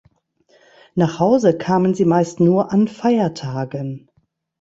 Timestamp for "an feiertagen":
2.71-4.09